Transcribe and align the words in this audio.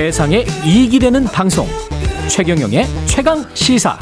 세상에 0.00 0.44
이익이 0.62 0.98
되는 0.98 1.24
방송 1.24 1.66
최경영의 2.28 2.84
최강 3.06 3.42
시사 3.54 3.98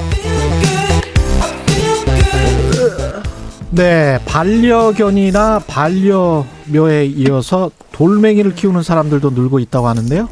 네, 3.71 4.19
반려견이나 4.27 5.61
반려묘에 5.69 7.07
이어서 7.07 7.71
돌멩이를 7.93 8.57
키우는 8.57 8.83
사람들도 8.83 9.30
늘고 9.30 9.61
있다고 9.61 9.87
하는데요. 9.87 10.29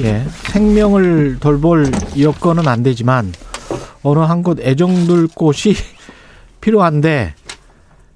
예, 0.00 0.24
생명을 0.44 1.40
돌볼 1.40 1.92
여건은 2.18 2.66
안 2.66 2.82
되지만 2.82 3.34
어느 4.02 4.20
한 4.20 4.42
곳 4.42 4.58
애정들 4.60 5.28
곳이 5.34 5.74
필요한데 6.62 7.34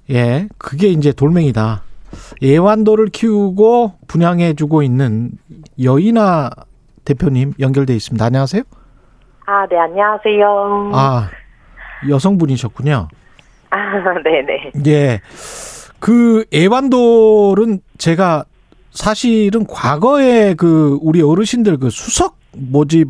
예, 0.09 0.47
그게 0.57 0.87
이제 0.87 1.11
돌멩이다. 1.11 1.83
애완돌을 2.43 3.09
키우고 3.09 3.93
분양해주고 4.07 4.81
있는 4.81 5.29
여인아 5.79 6.49
대표님 7.05 7.53
연결돼 7.59 7.93
있습니다. 7.95 8.23
안녕하세요. 8.23 8.63
아, 9.47 9.67
네, 9.67 9.77
안녕하세요. 9.77 10.91
아, 10.93 11.29
여성분이셨군요. 12.09 13.07
아, 13.71 13.77
네네. 14.23 14.71
예. 14.87 15.21
그 15.99 16.45
애완돌은 16.53 17.79
제가 17.97 18.45
사실은 18.91 19.65
과거에 19.67 20.53
그 20.55 20.97
우리 21.01 21.21
어르신들 21.21 21.77
그 21.77 21.89
수석 21.89 22.37
모집 22.53 23.09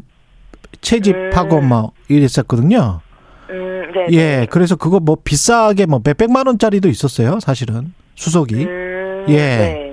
채집하고 0.82 1.60
음. 1.60 1.70
뭐 1.70 1.92
이랬었거든요. 2.10 3.02
음, 3.50 3.92
네. 3.94 4.08
예. 4.12 4.48
그래서 4.50 4.76
그거 4.76 5.00
뭐 5.00 5.18
비싸게 5.24 5.86
뭐 5.86 6.02
몇백만 6.04 6.48
원짜리도 6.48 6.90
있었어요. 6.90 7.40
사실은 7.40 7.94
수석이. 8.16 8.66
음, 8.66 9.26
예. 9.30 9.36
네. 9.36 9.91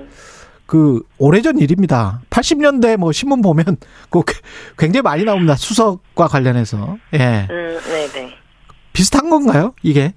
그 0.69 1.01
오래전 1.17 1.57
일입니다. 1.57 2.21
80년대 2.29 2.95
뭐 2.95 3.11
신문 3.11 3.41
보면 3.41 3.65
그 4.11 4.21
굉장히 4.77 5.01
많이 5.01 5.23
나옵니다. 5.23 5.55
수석과 5.55 6.27
관련해서. 6.27 6.95
예. 7.15 7.47
음, 7.49 7.79
네 7.89 8.07
네. 8.13 8.37
비슷한 8.93 9.31
건가요? 9.31 9.73
이게? 9.81 10.13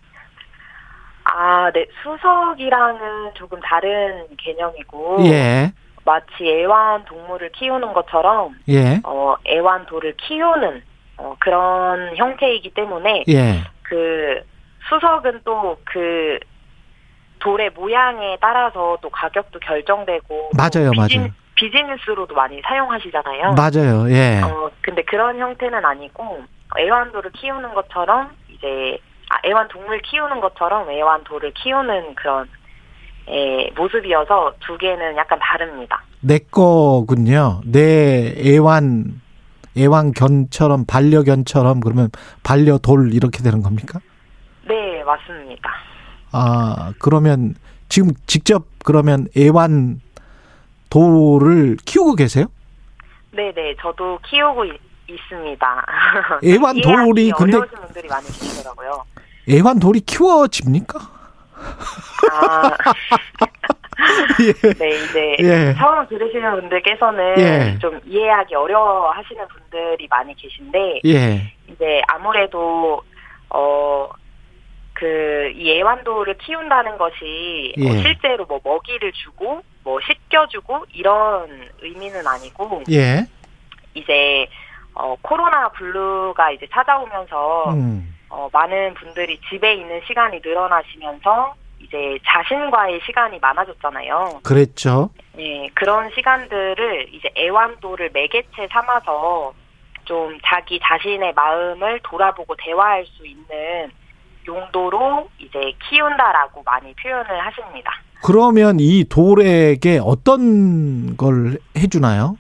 아, 1.25 1.71
네. 1.73 1.87
수석이랑은 2.03 3.33
조금 3.33 3.61
다른 3.61 4.27
개념이고. 4.37 5.25
예. 5.25 5.73
마치 6.05 6.45
애완 6.45 7.07
동물을 7.07 7.53
키우는 7.53 7.95
것처럼, 7.95 8.55
예. 8.69 9.01
어, 9.05 9.37
애완 9.47 9.87
돌을 9.87 10.17
키우는, 10.19 10.83
어, 11.17 11.37
그런 11.39 12.15
형태이기 12.17 12.75
때문에, 12.75 13.25
예. 13.29 13.63
그, 13.83 14.43
수석은 14.91 15.41
또 15.45 15.79
그, 15.85 16.39
돌의 17.43 17.71
모양에 17.71 18.37
따라서 18.41 18.97
또 19.03 19.11
가격도 19.11 19.59
결정되고. 19.61 20.29
또 20.29 20.51
맞아요, 20.57 20.91
비즈니- 20.93 21.19
맞아요. 21.19 21.31
비즈니스로도 21.57 22.35
많이 22.35 22.61
사용하시잖아요. 22.67 23.55
맞아요. 23.55 24.11
예. 24.11 24.41
어, 24.43 24.71
근데 24.81 25.03
그런 25.03 25.39
형태는 25.39 25.85
아니고 25.85 26.43
애완돌을 26.79 27.31
키우는 27.33 27.75
것처럼 27.75 28.31
이제 28.49 28.99
아, 29.31 29.37
애완 29.47 29.69
동물 29.69 30.01
키우는 30.03 30.41
것처럼 30.41 30.91
애완돌을 30.91 31.53
키우는 31.55 32.15
그런 32.17 32.49
예, 33.29 33.71
모습이어서 33.77 34.55
두 34.61 34.77
개는 34.79 35.17
약간 35.17 35.39
다릅니다. 35.39 36.03
내 36.21 36.39
거군요. 36.51 37.61
내 37.65 38.35
애완 38.39 39.21
애완견처럼 39.79 40.85
반려견처럼 40.87 41.81
그러면 41.81 42.09
반려돌 42.43 43.13
이렇게 43.15 43.43
되는 43.43 43.63
겁니까? 43.63 44.01
네, 44.67 45.03
맞습니다. 45.05 45.71
아 46.33 46.93
그러면 46.99 47.55
지금 47.89 48.11
직접 48.27 48.65
그러면 48.85 49.29
애완 49.37 50.01
돌을 50.91 51.77
키우고 51.85 52.15
계세요? 52.17 52.47
네, 53.33 53.53
네, 53.55 53.75
저도 53.81 54.19
키우고 54.29 54.65
있, 54.67 54.73
습니다 55.29 55.85
애완 56.45 56.81
돌이 56.81 57.31
근데- 57.33 57.57
어려우신 57.59 57.79
분들이 57.81 58.09
많이 58.09 58.27
계시더라고요. 58.27 59.05
애완 59.49 59.79
돌이 59.79 60.01
키워집니까? 60.01 60.99
아, 62.33 62.71
예. 64.41 64.73
네, 64.73 64.89
이제 65.05 65.37
예. 65.41 65.75
처음 65.79 66.07
들으시는 66.09 66.61
분들께서는 66.61 67.39
예. 67.39 67.79
좀 67.79 68.01
이해하기 68.07 68.55
어려워 68.55 69.11
하시는 69.11 69.47
분들이 69.49 70.07
많이 70.09 70.35
계신데 70.35 71.01
예. 71.05 71.53
이제 71.69 72.01
아무래도 72.09 73.03
어 73.51 74.09
그이 75.03 75.79
애완돌을 75.79 76.39
키운다는 76.39 76.97
것이 76.97 77.75
어, 77.77 77.83
예. 77.83 78.03
실제로 78.03 78.47
뭐 78.47 78.61
먹이를 78.63 79.11
주고 79.13 79.63
뭐 79.83 79.99
씻겨주고 80.01 80.87
이런 80.93 81.69
의미는 81.81 82.25
아니고 82.25 82.85
예. 82.93 83.27
이제 83.95 84.47
어 84.95 85.17
코로나 85.21 85.69
블루가 85.71 86.53
이제 86.53 86.69
찾아오면서 86.71 87.73
음. 87.73 88.15
어 88.29 88.49
많은 88.53 88.95
분들이 88.95 89.41
집에 89.51 89.75
있는 89.75 90.01
시간이 90.07 90.41
늘어나시면서 90.45 91.55
이제 91.81 92.17
자신과의 92.25 93.01
시간이 93.05 93.41
많아졌잖아요. 93.41 94.41
그랬죠. 94.45 95.11
예, 95.37 95.69
그런 95.75 96.11
시간들을 96.15 97.09
이제 97.13 97.29
애완돌을 97.37 98.11
매개체 98.13 98.69
삼아서 98.71 99.53
좀 100.05 100.39
자기 100.45 100.79
자신의 100.81 101.33
마음을 101.35 101.99
돌아보고 102.05 102.55
대화할 102.57 103.05
수 103.07 103.27
있는 103.27 103.91
용도로 104.47 105.29
이제 105.39 105.73
키운다라고 105.89 106.63
많이 106.65 106.95
표현을 106.95 107.47
하십니다. 107.47 107.93
그러면 108.23 108.79
이 108.79 109.05
돌에게 109.05 110.01
어떤 110.03 111.17
걸 111.17 111.59
해주나요? 111.77 112.37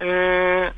음, 0.00 0.70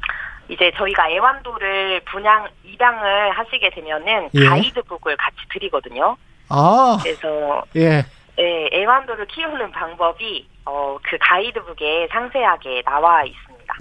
이제 0.49 0.73
저희가 0.77 1.11
애완돌을 1.11 2.01
분양, 2.11 2.49
입양을 2.65 3.31
하시게 3.31 3.71
되면은 3.71 4.31
예. 4.35 4.47
가이드북을 4.47 5.17
같이 5.17 5.37
드리거든요. 5.53 6.17
아, 6.49 6.99
그래서 7.03 7.63
예. 7.77 8.05
예, 8.39 8.69
애완돌을 8.73 9.27
키우는 9.27 9.71
방법이 9.71 10.49
어, 10.67 10.99
그 11.03 11.17
가이드북에 11.21 12.09
상세하게 12.11 12.83
나와 12.83 13.23
있습니다. 13.25 13.75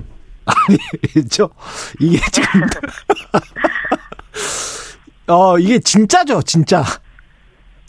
저 1.32 1.50
이게 2.00 2.18
지금 2.32 2.62
어 5.34 5.58
이게 5.58 5.80
진짜죠, 5.80 6.44
진짜. 6.44 6.84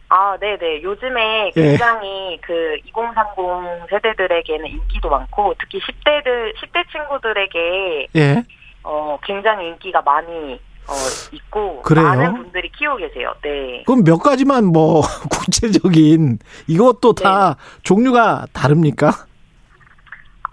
아, 0.09 0.37
네네. 0.39 0.83
요즘에 0.83 1.53
예. 1.57 1.63
굉장히 1.63 2.39
그2030 2.43 3.91
세대들에게는 3.91 4.67
인기도 4.67 5.11
많고, 5.11 5.55
특히 5.59 5.81
10대들, 5.81 6.55
10대 6.57 6.85
친구들에게, 6.93 8.07
예. 8.15 8.45
어, 8.85 9.19
굉장히 9.25 9.69
인기가 9.69 10.01
많이, 10.03 10.55
어, 10.87 10.93
있고, 11.33 11.83
그래요? 11.83 12.05
많은 12.05 12.35
분들이 12.35 12.71
키우고 12.71 12.99
계세요. 12.99 13.35
네. 13.43 13.83
그럼 13.87 14.05
몇 14.05 14.19
가지만 14.19 14.67
뭐 14.67 15.01
구체적인 15.31 16.39
이것도 16.69 17.15
다 17.15 17.57
종류가 17.83 18.47
다릅니까? 18.53 19.09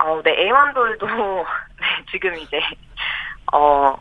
어, 0.03 0.22
네, 0.23 0.31
애완돌도, 0.47 1.06
네, 1.08 1.85
지금 2.12 2.35
이제, 2.35 2.59
어, 3.53 3.96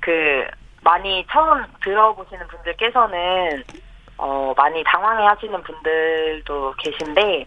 그, 0.00 0.44
많이 0.82 1.24
처음 1.30 1.64
들어보시는 1.82 2.46
분들께서는, 2.48 3.64
어, 4.18 4.52
많이 4.56 4.82
당황해 4.84 5.24
하시는 5.26 5.62
분들도 5.62 6.74
계신데, 6.78 7.46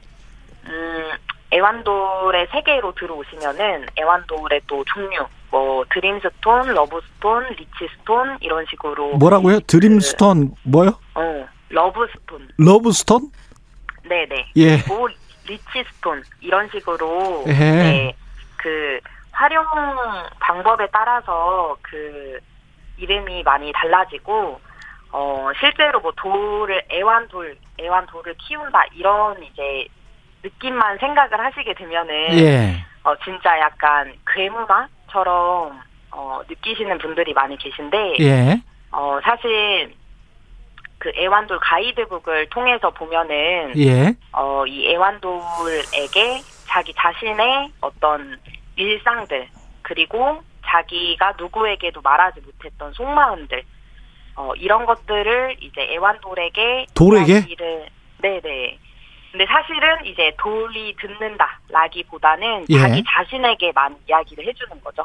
음, 0.68 1.12
애완돌의 1.54 2.48
세계로 2.52 2.94
들어오시면은, 2.94 3.88
애완돌의 4.00 4.62
또 4.68 4.84
종류, 4.86 5.26
뭐, 5.52 5.86
dream 5.94 6.30
stone, 6.30 6.74
love 6.74 7.07
stone, 7.07 7.56
rich 7.58 7.90
stone, 7.90 8.38
이런 8.42 8.66
식으로. 8.70 9.18
뭐라고요? 9.18 9.60
dream 9.62 10.07
stone 10.07 10.52
뭐요? 10.64 11.00
어, 11.16 11.48
love 11.70 12.02
stone. 12.02 12.50
love 12.58 12.87
stone? 12.87 13.32
네네. 14.08 14.52
예. 14.58 14.78
뭐 14.88 15.08
rich 15.48 15.82
stone 15.82 16.24
이런 16.42 16.70
식으로 16.70 17.44
예. 17.48 17.52
네, 17.54 18.16
그 18.58 19.00
활용 19.32 19.66
방법에 20.40 20.88
따라서 20.92 21.76
그 21.82 22.40
이름이 22.98 23.44
많이 23.44 23.72
달라지고 23.74 24.60
어 25.12 25.52
실제로 25.60 26.00
뭐 26.00 26.12
돌을 26.16 26.84
애완돌 26.92 27.58
애완돌을 27.80 28.36
키운다 28.36 28.86
이런 28.94 29.42
이제 29.44 29.88
느낌만 30.44 30.98
생각을 30.98 31.40
하시게 31.40 31.74
되면은 31.74 32.40
예. 32.40 32.86
어 33.04 33.16
진짜 33.24 33.60
약간 33.60 34.14
괴문화처럼 34.28 35.80
어 36.12 36.42
느끼시는 36.48 36.98
분들이 36.98 37.34
많이 37.34 37.58
계신데 37.58 38.16
예. 38.20 38.62
어 38.92 39.20
사실 39.24 39.94
그 40.98 41.12
애완돌 41.16 41.60
가이드북을 41.60 42.50
통해서 42.50 42.90
보면은 42.90 43.74
예. 43.78 44.16
어, 44.32 44.66
이 44.66 44.90
애완돌에게 44.90 46.42
자기 46.68 46.94
자신의 46.96 47.70
어떤 47.82 48.40
일상들, 48.76 49.48
그리고 49.84 50.42
자기가 50.76 51.34
누구에게도 51.40 52.02
말하지 52.02 52.42
못했던 52.42 52.92
속마음들, 52.94 53.64
어, 54.36 54.52
이런 54.58 54.86
것들을 54.86 55.58
이제 55.62 55.82
애완돌에게 55.94 56.88
돌에게? 56.94 57.34
이야기를, 57.34 57.90
네네. 58.22 58.80
근데 59.32 59.46
사실은 59.48 60.06
이제 60.06 60.32
돌이 60.40 60.96
듣는다라기보다는 61.00 62.66
예. 62.70 62.80
자기 62.80 63.04
자신에게만 63.06 63.96
이야기를 64.08 64.48
해주는 64.48 64.82
거죠. 64.82 65.04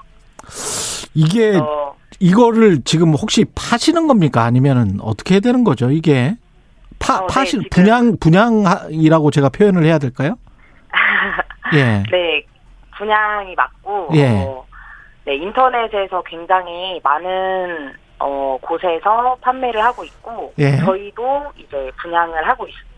이게 1.14 1.56
어, 1.56 1.96
이거를 2.20 2.82
지금 2.84 3.12
혹시 3.14 3.44
파시는 3.56 4.06
겁니까? 4.06 4.44
아니면은 4.44 4.99
어떻게 5.00 5.34
해야 5.34 5.40
되는 5.40 5.64
거죠? 5.64 5.90
이게 5.90 6.37
파 7.00 7.19
어, 7.19 7.26
네, 7.26 7.34
파시. 7.34 7.58
분양 7.70 8.16
분양이라고 8.19 9.31
제가 9.32 9.49
표현을 9.49 9.84
해야 9.84 9.99
될까요? 9.99 10.37
예. 11.75 12.05
네, 12.11 12.44
분양이 12.96 13.55
맞고 13.56 14.11
예. 14.14 14.28
어, 14.46 14.64
네, 15.25 15.34
인터넷에서 15.37 16.22
굉장히 16.22 17.00
많은 17.02 17.94
어, 18.19 18.58
곳에서 18.61 19.37
판매를 19.40 19.82
하고 19.82 20.05
있고 20.05 20.52
예. 20.58 20.76
저희도 20.78 21.52
이제 21.56 21.90
분양을 22.02 22.46
하고 22.46 22.67
있습니다. 22.67 22.90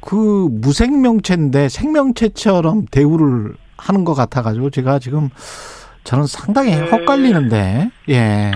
그 0.00 0.48
무생명체인데 0.50 1.68
생명체처럼 1.68 2.86
대우를 2.90 3.54
하는 3.78 4.04
것 4.04 4.14
같아가지고 4.14 4.70
제가 4.70 4.98
지금 4.98 5.30
저는 6.04 6.26
상당히 6.26 6.74
음. 6.76 6.86
헛갈리는데 6.90 7.90
예. 8.10 8.50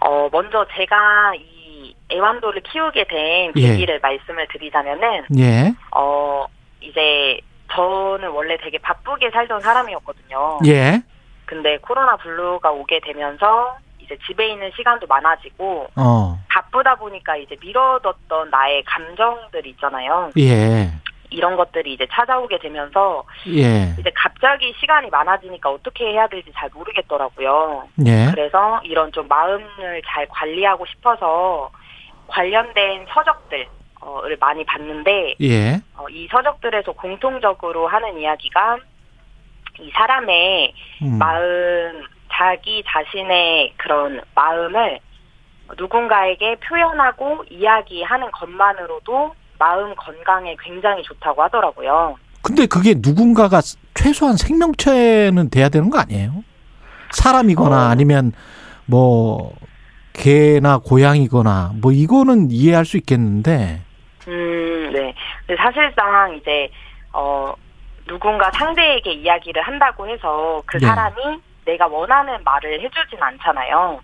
어, 0.00 0.28
먼저 0.32 0.66
제가 0.76 1.32
이 1.36 1.94
애완돌을 2.12 2.62
키우게 2.62 3.04
된 3.04 3.52
예. 3.56 3.68
계기를 3.68 4.00
말씀을 4.00 4.46
드리자면은 4.52 5.24
예. 5.38 5.74
어, 5.94 6.44
이제 6.80 7.40
저는 7.72 8.30
원래 8.30 8.56
되게 8.58 8.78
바쁘게 8.78 9.30
살던 9.30 9.60
사람이었거든요. 9.60 10.58
예. 10.66 11.02
근데 11.46 11.78
코로나 11.78 12.16
블루가 12.16 12.70
오게 12.70 13.00
되면서 13.00 13.76
이제 13.98 14.16
집에 14.26 14.48
있는 14.48 14.70
시간도 14.76 15.06
많아지고 15.06 15.88
어. 15.96 16.38
바쁘다 16.48 16.96
보니까 16.96 17.36
이제 17.36 17.56
미뤄뒀던 17.60 18.50
나의 18.50 18.82
감정들 18.84 19.66
있잖아요. 19.66 20.30
예. 20.38 20.90
이런 21.30 21.56
것들이 21.56 21.94
이제 21.94 22.06
찾아오게 22.10 22.58
되면서 22.58 23.24
예. 23.48 23.94
이제 23.98 24.10
갑자기 24.14 24.74
시간이 24.78 25.08
많아지니까 25.10 25.70
어떻게 25.70 26.06
해야 26.12 26.26
될지 26.26 26.52
잘 26.54 26.68
모르겠더라고요. 26.74 27.88
예. 28.06 28.30
그래서 28.30 28.80
이런 28.84 29.10
좀 29.12 29.26
마음을 29.28 30.02
잘 30.06 30.26
관리하고 30.28 30.84
싶어서 30.86 31.70
관련된 32.26 33.06
서적들을 33.08 34.36
많이 34.38 34.64
봤는데 34.64 35.34
예. 35.40 35.80
어, 35.96 36.08
이 36.10 36.28
서적들에서 36.28 36.92
공통적으로 36.92 37.88
하는 37.88 38.18
이야기가 38.18 38.78
이 39.80 39.90
사람의 39.94 40.74
음. 41.02 41.18
마음, 41.18 42.04
자기 42.32 42.82
자신의 42.86 43.74
그런 43.76 44.20
마음을 44.34 44.98
누군가에게 45.78 46.56
표현하고 46.56 47.44
이야기하는 47.50 48.30
것만으로도 48.30 49.34
마음 49.58 49.94
건강에 49.94 50.56
굉장히 50.60 51.02
좋다고 51.02 51.42
하더라고요. 51.44 52.16
근데 52.42 52.66
그게 52.66 52.94
누군가가 52.96 53.60
최소한 53.94 54.36
생명체는 54.36 55.50
돼야 55.50 55.68
되는 55.68 55.90
거 55.90 55.98
아니에요? 56.00 56.42
사람이거나 57.12 57.86
어. 57.86 57.88
아니면 57.88 58.32
뭐 58.86 59.54
개나 60.12 60.78
고양이거나 60.78 61.72
뭐 61.80 61.92
이거는 61.92 62.50
이해할 62.50 62.84
수 62.84 62.96
있겠는데 62.96 63.80
음, 64.28 64.90
네. 64.92 65.14
근데 65.46 65.62
사실상 65.62 66.36
이제 66.36 66.68
어 67.12 67.54
누군가 68.12 68.50
상대에게 68.50 69.10
이야기를 69.10 69.62
한다고 69.62 70.06
해서 70.06 70.62
그 70.66 70.76
네. 70.76 70.86
사람이 70.86 71.40
내가 71.64 71.86
원하는 71.86 72.36
말을 72.44 72.80
해주진 72.82 73.18
않잖아요. 73.22 74.00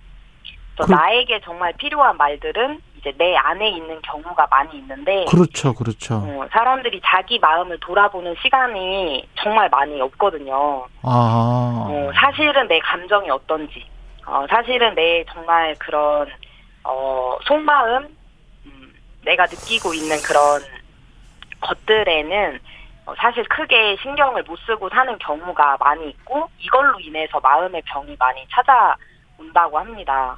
또 0.76 0.86
그- 0.86 0.92
나에게 0.92 1.40
정말 1.44 1.74
필요한 1.74 2.16
말들은 2.16 2.80
이제 2.98 3.12
내 3.18 3.36
안에 3.36 3.68
있는 3.68 4.00
경우가 4.00 4.46
많이 4.50 4.78
있는데 4.78 5.26
그렇죠, 5.28 5.74
그렇죠. 5.74 6.14
어, 6.14 6.46
사람들이 6.50 7.00
자기 7.04 7.38
마음을 7.38 7.78
돌아보는 7.80 8.34
시간이 8.42 9.28
정말 9.34 9.68
많이 9.68 10.00
없거든요. 10.00 10.86
아, 11.02 11.86
어, 11.90 12.10
사실은 12.14 12.66
내 12.66 12.78
감정이 12.78 13.28
어떤지, 13.30 13.84
어, 14.26 14.46
사실은 14.48 14.94
내 14.94 15.22
정말 15.30 15.74
그런 15.78 16.26
어, 16.84 17.36
속마음, 17.44 18.16
음, 18.66 18.94
내가 19.24 19.44
느끼고 19.44 19.92
있는 19.92 20.16
그런 20.22 20.62
것들에는 21.60 22.54
어, 22.56 22.77
사실 23.16 23.44
크게 23.44 23.96
신경을 24.02 24.42
못 24.44 24.58
쓰고 24.66 24.88
사는 24.90 25.16
경우가 25.18 25.76
많이 25.80 26.08
있고 26.10 26.48
이걸로 26.58 26.98
인해서 27.00 27.40
마음의 27.40 27.82
병이 27.86 28.16
많이 28.18 28.46
찾아온다고 28.50 29.78
합니다. 29.78 30.36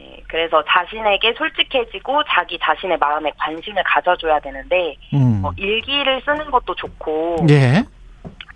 예, 0.00 0.22
그래서 0.28 0.62
자신에게 0.68 1.32
솔직해지고 1.34 2.22
자기 2.28 2.58
자신의 2.58 2.98
마음에 2.98 3.32
관심을 3.38 3.82
가져줘야 3.84 4.38
되는데 4.40 4.94
음, 5.14 5.42
어, 5.44 5.50
일기를 5.56 6.20
쓰는 6.22 6.50
것도 6.50 6.74
좋고 6.74 7.46
예, 7.48 7.82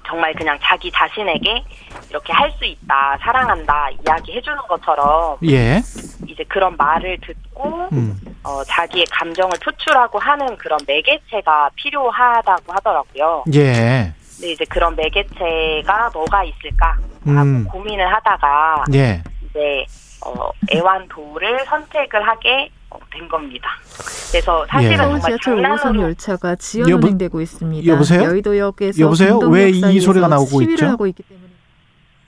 정말 0.06 0.34
그냥 0.34 0.58
자기 0.60 0.90
자신에게 0.90 1.64
이렇게 2.10 2.32
할 2.32 2.50
수 2.52 2.64
있다, 2.66 3.16
사랑한다 3.22 3.88
이야기 3.90 4.34
해주는 4.34 4.58
것처럼 4.68 5.38
예, 5.48 5.80
이제 6.28 6.44
그런 6.44 6.76
말을 6.76 7.18
듣고 7.22 7.88
음, 7.92 8.14
어, 8.42 8.64
자기의 8.64 9.04
감정을 9.10 9.50
표출하고 9.62 10.18
하는 10.18 10.56
그런 10.56 10.78
매개체가 10.86 11.70
필요하다고 11.76 12.72
하더라고요. 12.72 13.44
예, 13.54 14.12
근데 14.36 14.52
이제 14.52 14.64
그런 14.68 14.96
매개체가 14.96 16.10
뭐가 16.14 16.44
있을까 16.44 16.92
하고 16.92 17.40
음, 17.40 17.64
고민을 17.70 18.10
하다가 18.14 18.84
예. 18.94 19.22
이제 19.50 19.84
어, 20.24 20.50
애완도를 20.74 21.64
선택을 21.66 22.26
하게 22.26 22.70
어, 22.88 22.98
된 23.12 23.28
겁니다. 23.28 23.68
그래서 24.30 24.64
사실은 24.68 24.92
예. 24.92 24.96
서울 24.96 25.20
정말 25.20 25.20
지하철 25.20 25.54
5호선 25.56 25.62
장난으로 25.82 26.02
열차가 26.02 26.56
지연 26.56 26.88
여보- 26.88 27.06
운행되고 27.06 27.40
있습니다. 27.42 27.92
여보세요? 27.92 28.22
여의도역에서 28.24 29.00
여보세요? 29.02 29.38
왜이 29.38 29.80
사이에서 29.80 30.04
소리가 30.06 30.28
나오고 30.28 30.46
시위를 30.46 30.72
있죠? 30.74 30.86
하고 30.86 31.06
있기 31.06 31.22
때문에 31.24 31.48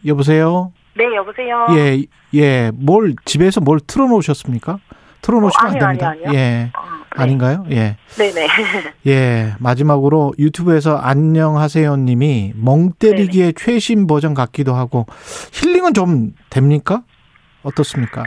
여보세요? 0.06 0.72
네 0.94 1.04
여보세요. 1.16 1.66
예, 1.70 2.04
예. 2.34 2.70
뭘 2.74 3.14
집에서 3.24 3.60
뭘 3.62 3.80
틀어놓으셨습니까? 3.80 4.78
틀어놓으시면 5.22 5.64
어, 5.64 5.68
안 5.68 5.74
아니요, 5.74 5.80
됩니다. 5.86 6.08
아니요, 6.10 6.24
아니요. 6.26 6.38
예, 6.38 6.70
어, 6.76 6.82
네. 7.16 7.22
아닌가요? 7.22 7.64
예. 7.70 7.96
네네. 8.18 8.48
예, 9.06 9.54
마지막으로 9.58 10.32
유튜브에서 10.38 10.98
안녕하세요 10.98 11.96
님이 11.96 12.52
멍 12.56 12.92
때리기의 12.92 13.54
최신 13.54 14.06
버전 14.06 14.34
같기도 14.34 14.74
하고 14.74 15.06
힐링은 15.52 15.94
좀 15.94 16.32
됩니까? 16.50 17.02
어떻습니까? 17.62 18.24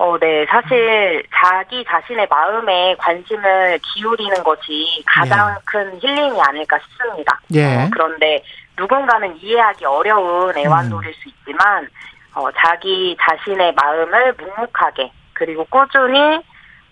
어, 0.00 0.16
네. 0.18 0.46
사실 0.48 1.24
자기 1.34 1.84
자신의 1.84 2.28
마음에 2.30 2.94
관심을 2.98 3.80
기울이는 3.82 4.44
것이 4.44 5.02
가장 5.06 5.56
큰 5.64 5.98
힐링이 6.00 6.40
아닐까 6.40 6.78
싶습니다. 6.78 7.40
예. 7.54 7.64
어, 7.64 7.88
그런데 7.92 8.42
누군가는 8.78 9.36
이해하기 9.40 9.84
어려운 9.86 10.56
애완돌일 10.56 11.12
수 11.14 11.28
있지만 11.28 11.88
어, 12.34 12.48
자기 12.52 13.16
자신의 13.20 13.74
마음을 13.74 14.34
묵묵하게 14.34 15.10
그리고 15.38 15.64
꾸준히 15.70 16.42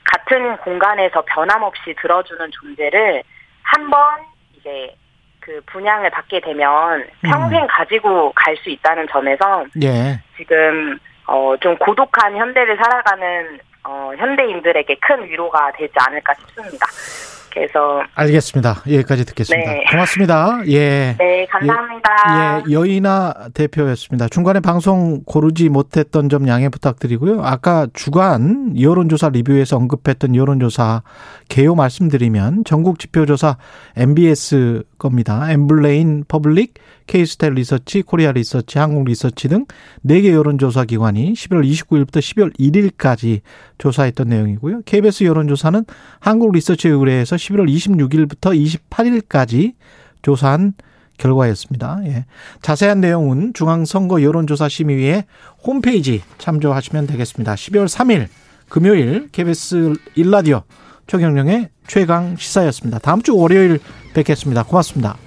같은 0.04 0.56
공간에서 0.58 1.22
변함없이 1.26 1.94
들어주는 2.00 2.50
존재를 2.52 3.22
한 3.62 3.90
번 3.90 4.00
이제 4.56 4.94
그 5.40 5.60
분양을 5.66 6.10
받게 6.10 6.40
되면 6.40 7.04
평생 7.22 7.66
가지고 7.68 8.32
갈 8.34 8.56
수 8.58 8.70
있다는 8.70 9.06
점에서 9.10 9.64
예, 9.82 10.20
지금 10.36 10.98
어, 11.26 11.54
좀 11.60 11.76
고독한 11.78 12.36
현대를 12.36 12.76
살아가는 12.76 13.58
어, 13.84 14.12
현대인들에게 14.16 14.96
큰 15.00 15.24
위로가 15.24 15.72
되지 15.72 15.92
않을까 16.06 16.34
싶습니다. 16.34 16.86
그래서 17.56 18.02
알겠습니다. 18.14 18.82
여기까지 18.86 19.24
듣겠습니다. 19.24 19.72
네. 19.72 19.84
고맙습니다. 19.90 20.60
예. 20.68 21.16
네 21.18 21.46
감사합니다. 21.46 22.64
예, 22.68 22.70
여인아 22.70 23.32
대표였습니다. 23.54 24.28
중간에 24.28 24.60
방송 24.60 25.22
고르지 25.24 25.70
못했던 25.70 26.28
점 26.28 26.48
양해 26.48 26.68
부탁드리고요. 26.68 27.40
아까 27.42 27.86
주간 27.94 28.78
여론조사 28.78 29.30
리뷰에서 29.30 29.78
언급했던 29.78 30.36
여론조사 30.36 31.02
개요 31.48 31.74
말씀드리면 31.74 32.64
전국 32.64 32.98
지표조사 32.98 33.56
NBS 33.96 34.82
겁니다. 34.98 35.50
엠브레인 35.50 36.24
퍼블릭, 36.28 36.74
케이스탯 37.06 37.54
리서치, 37.54 38.02
코리아 38.02 38.32
리서치, 38.32 38.78
한국 38.78 39.04
리서치 39.04 39.48
등 39.48 39.64
4개 40.04 40.32
여론조사 40.32 40.84
기관이 40.84 41.32
11월 41.32 41.64
29일부터 41.64 42.18
12월 42.18 42.58
1일까지 42.58 43.40
조사했던 43.78 44.28
내용이고요. 44.28 44.82
KBS 44.84 45.24
여론조사는 45.24 45.84
한국 46.20 46.52
리서치 46.52 46.88
의뢰해서 46.88 47.36
11월 47.46 47.68
26일부터 47.68 48.54
28일까지 48.90 49.74
조사한 50.22 50.74
결과였습니다. 51.18 52.00
예. 52.04 52.26
자세한 52.62 53.00
내용은 53.00 53.52
중앙선거 53.54 54.22
여론조사 54.22 54.68
심의위의 54.68 55.24
홈페이지 55.64 56.22
참조하시면 56.38 57.06
되겠습니다. 57.06 57.54
12월 57.54 57.86
3일 57.86 58.28
금요일 58.68 59.28
KBS 59.32 59.94
1라디오 60.16 60.62
최경영의 61.06 61.70
최강 61.86 62.36
시사였습니다. 62.36 62.98
다음 62.98 63.22
주 63.22 63.36
월요일 63.36 63.78
뵙겠습니다. 64.12 64.64
고맙습니다. 64.64 65.25